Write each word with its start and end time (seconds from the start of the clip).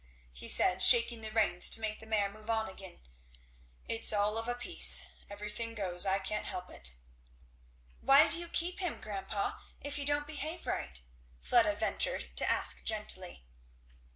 said 0.33 0.81
he, 0.81 0.87
shaking 0.87 1.21
the 1.21 1.29
reins 1.31 1.69
to 1.69 1.79
make 1.79 1.99
the 1.99 2.07
mare 2.07 2.27
move 2.27 2.49
on 2.49 2.67
again, 2.67 3.01
"it's 3.87 4.11
all 4.11 4.35
of 4.35 4.47
a 4.47 4.55
piece. 4.55 5.03
Every 5.29 5.51
thing 5.51 5.75
goes 5.75 6.07
I 6.07 6.17
can't 6.17 6.47
help 6.47 6.71
it." 6.71 6.95
"Why 7.99 8.27
do 8.27 8.39
you 8.39 8.47
keep 8.47 8.79
him, 8.79 8.99
grandpa, 8.99 9.59
if 9.79 9.97
he 9.97 10.03
don't 10.03 10.25
behave 10.25 10.65
right?" 10.65 10.99
Fleda 11.39 11.75
ventured 11.75 12.35
to 12.37 12.49
ask 12.49 12.83
gently. 12.83 13.45